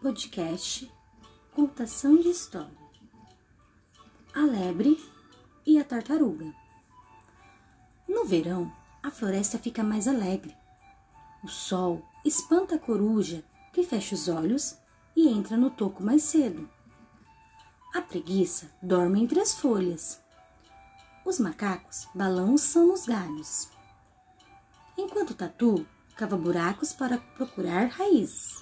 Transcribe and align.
podcast 0.00 0.90
Contação 1.54 2.16
de 2.16 2.30
História. 2.30 2.72
A 4.34 4.40
lebre 4.40 4.98
e 5.66 5.78
a 5.78 5.84
tartaruga. 5.84 6.54
No 8.08 8.24
verão, 8.24 8.72
a 9.02 9.10
floresta 9.10 9.58
fica 9.58 9.84
mais 9.84 10.08
alegre. 10.08 10.56
O 11.44 11.48
sol 11.48 12.02
espanta 12.24 12.76
a 12.76 12.78
coruja, 12.78 13.44
que 13.74 13.82
fecha 13.82 14.14
os 14.14 14.26
olhos 14.26 14.78
e 15.14 15.28
entra 15.28 15.58
no 15.58 15.68
toco 15.68 16.02
mais 16.02 16.22
cedo. 16.22 16.66
A 17.94 18.00
preguiça 18.00 18.70
dorme 18.80 19.22
entre 19.22 19.38
as 19.38 19.52
folhas. 19.52 20.18
Os 21.26 21.38
macacos 21.38 22.08
balançam 22.14 22.86
nos 22.86 23.04
galhos. 23.04 23.68
Enquanto 24.96 25.32
o 25.32 25.34
tatu 25.34 25.86
cava 26.16 26.38
buracos 26.38 26.94
para 26.94 27.18
procurar 27.18 27.88
raízes. 27.88 28.59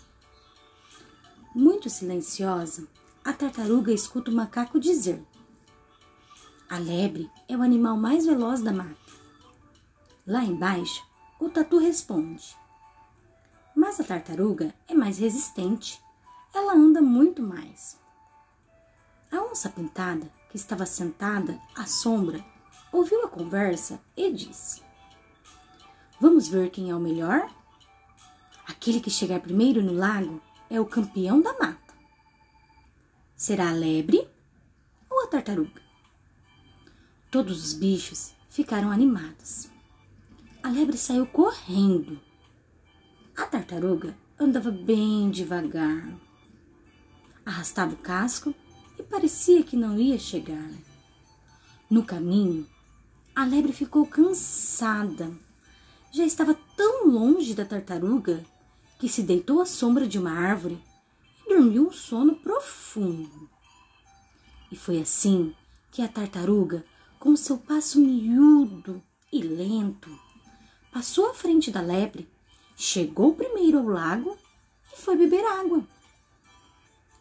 Muito 1.61 1.91
silenciosa, 1.91 2.87
a 3.25 3.33
tartaruga 3.33 3.91
escuta 3.91 4.30
o 4.30 4.35
macaco 4.35 4.79
dizer: 4.79 5.21
A 6.71 6.79
lebre 6.79 7.29
é 7.49 7.57
o 7.57 7.62
animal 7.62 7.97
mais 7.97 8.25
veloz 8.25 8.62
da 8.62 8.73
mata. 8.73 8.95
Lá 10.25 10.45
embaixo, 10.45 11.05
o 11.41 11.49
tatu 11.49 11.79
responde: 11.79 12.57
Mas 13.75 13.99
a 13.99 14.05
tartaruga 14.05 14.73
é 14.87 14.95
mais 14.95 15.19
resistente. 15.19 16.01
Ela 16.55 16.75
anda 16.75 17.02
muito 17.02 17.43
mais. 17.43 17.99
A 19.33 19.43
onça 19.43 19.69
pintada, 19.69 20.30
que 20.51 20.57
estava 20.57 20.87
sentada 20.87 21.61
à 21.75 21.87
sombra, 21.87 22.41
ouviu 22.93 23.25
a 23.25 23.29
conversa 23.29 24.01
e 24.16 24.33
disse: 24.33 24.80
Vamos 26.21 26.47
ver 26.47 26.71
quem 26.71 26.91
é 26.91 26.95
o 26.95 27.01
melhor? 27.01 27.52
Aquele 28.65 29.01
que 29.01 29.11
chegar 29.11 29.41
primeiro 29.41 29.83
no 29.83 29.93
lago 29.93 30.41
é 30.71 30.81
o 30.81 30.87
campeão 30.87 31.41
da 31.41 31.53
mata. 31.55 31.95
Será 33.37 33.71
a 33.71 33.73
lebre 33.73 34.29
ou 35.09 35.25
a 35.25 35.27
tartaruga? 35.27 35.80
Todos 37.30 37.65
os 37.65 37.73
bichos 37.75 38.35
ficaram 38.51 38.91
animados. 38.91 39.71
A 40.63 40.71
lebre 40.71 40.97
saiu 40.97 41.27
correndo. 41.27 42.21
A 43.37 43.47
tartaruga 43.47 44.16
andava 44.38 44.71
bem 44.71 45.30
devagar. 45.30 46.13
Arrastava 47.47 47.95
o 47.95 47.99
casco 47.99 48.55
e 48.99 49.03
parecia 49.03 49.63
que 49.63 49.77
não 49.77 49.99
ia 49.99 50.19
chegar. 50.19 50.71
No 51.88 52.05
caminho, 52.05 52.69
a 53.35 53.45
lebre 53.45 53.73
ficou 53.73 54.05
cansada. 54.07 55.32
Já 56.10 56.25
estava 56.25 56.55
tão 56.77 57.09
longe 57.09 57.55
da 57.55 57.65
tartaruga 57.65 58.45
que 58.99 59.09
se 59.09 59.23
deitou 59.23 59.60
à 59.60 59.66
sombra 59.66 60.07
de 60.07 60.18
uma 60.18 60.32
árvore 60.32 60.82
e 61.45 61.49
dormiu 61.49 61.88
um 61.88 61.93
sono 61.93 62.35
profundo. 62.37 63.49
E 64.71 64.77
foi 64.77 65.00
assim 65.00 65.54
que 65.91 66.03
a 66.03 66.09
tartaruga, 66.09 66.84
com 67.19 67.34
seu 67.37 67.59
passo 67.59 68.00
miúdo 68.00 69.03
e 69.32 69.43
lento, 69.43 70.10
passou 70.93 71.31
à 71.31 71.34
frente 71.34 71.71
da 71.71 71.81
lebre, 71.81 72.28
chegou 72.76 73.34
primeiro 73.34 73.78
ao 73.78 73.87
lago 73.87 74.37
e 74.93 74.97
foi 74.97 75.16
beber 75.16 75.44
água. 75.44 75.82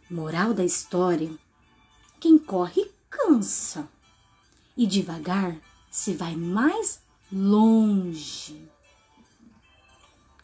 Moral 0.10 0.54
da 0.54 0.66
história: 0.66 1.32
quem 2.20 2.38
corre 2.38 2.92
cansa 3.10 3.88
e 4.76 4.86
devagar 4.86 5.58
se 5.90 6.14
vai 6.14 6.36
mais 6.36 7.02
longe. 7.32 8.67